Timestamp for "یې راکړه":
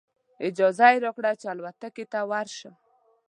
0.93-1.31